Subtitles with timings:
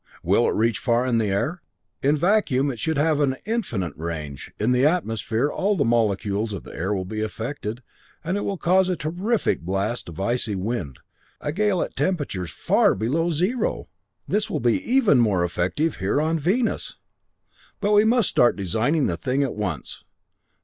[0.23, 1.61] Will it reach far in the air?
[2.01, 6.63] In vacuum it should have an infinite range in the atmosphere all the molecules of
[6.63, 7.83] the air will be affected,
[8.23, 10.97] and it will cause a terrific blast of icy wind,
[11.39, 13.89] a gale at temperatures far below zero!
[14.27, 16.95] This will be even more effective here on Venus!
[17.79, 20.03] "But we must start designing the thing at once!